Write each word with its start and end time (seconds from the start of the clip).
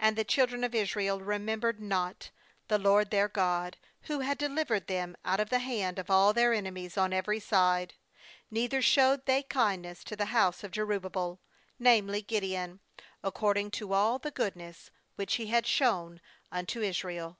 ^And 0.00 0.16
the 0.16 0.24
children 0.24 0.64
of 0.64 0.74
Israel 0.74 1.20
remembered 1.20 1.80
not 1.80 2.32
the 2.66 2.76
LOED 2.76 3.10
their 3.12 3.28
God, 3.28 3.76
who 4.08 4.18
had 4.18 4.36
delivered 4.36 4.88
them 4.88 5.16
out 5.24 5.38
of 5.38 5.48
the 5.48 5.60
hand 5.60 5.96
of 5.96 6.10
all 6.10 6.32
their 6.32 6.52
enemies 6.52 6.98
on 6.98 7.12
every 7.12 7.38
side; 7.38 7.94
35neither 8.52 8.82
showed 8.82 9.26
they 9.26 9.44
kindness 9.44 10.02
to 10.02 10.16
the 10.16 10.24
house 10.34 10.64
of 10.64 10.72
Jerubbaal, 10.72 11.38
namely 11.78 12.20
Gideon, 12.20 12.80
according 13.22 13.70
to 13.78 13.92
all 13.92 14.18
the 14.18 14.32
goodness 14.32 14.90
which 15.14 15.36
he 15.36 15.46
had 15.46 15.68
shown 15.68 16.20
unto 16.50 16.80
Israel. 16.80 17.38